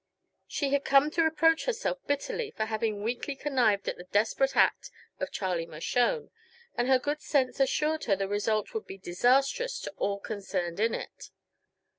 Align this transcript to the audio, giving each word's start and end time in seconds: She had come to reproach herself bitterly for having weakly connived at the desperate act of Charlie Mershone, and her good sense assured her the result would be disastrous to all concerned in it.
She 0.47 0.71
had 0.71 0.83
come 0.83 1.11
to 1.11 1.21
reproach 1.21 1.65
herself 1.65 1.99
bitterly 2.07 2.49
for 2.49 2.65
having 2.65 3.03
weakly 3.03 3.35
connived 3.35 3.87
at 3.87 3.97
the 3.97 4.05
desperate 4.05 4.57
act 4.57 4.89
of 5.19 5.29
Charlie 5.31 5.67
Mershone, 5.67 6.31
and 6.75 6.87
her 6.87 6.97
good 6.97 7.21
sense 7.21 7.59
assured 7.59 8.05
her 8.05 8.15
the 8.15 8.27
result 8.27 8.73
would 8.73 8.87
be 8.87 8.97
disastrous 8.97 9.79
to 9.81 9.91
all 9.97 10.19
concerned 10.19 10.79
in 10.79 10.95
it. 10.95 11.29